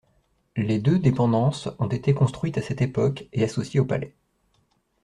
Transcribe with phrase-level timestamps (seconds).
[0.57, 4.15] Les deux dépendances ont été construites à cette époque, et associées au palais.